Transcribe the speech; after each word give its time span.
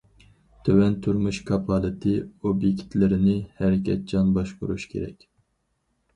تۆۋەن 0.69 0.95
تۇرمۇش 1.07 1.39
كاپالىتى 1.49 2.13
ئوبيېكتلىرىنى 2.23 3.37
ھەرىكەتچان 3.61 4.35
باشقۇرۇش 4.41 4.89
كېرەك. 4.97 5.31